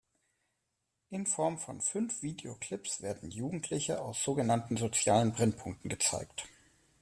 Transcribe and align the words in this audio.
In 1.11 1.27
Form 1.27 1.59
von 1.59 1.79
fünf 1.79 2.23
Videoclips 2.23 3.03
werden 3.03 3.29
Jugendliche 3.29 4.01
aus 4.01 4.23
sogenannten 4.23 4.75
sozialen 4.75 5.31
Brennpunkten 5.31 5.89
gezeigt. 5.91 6.47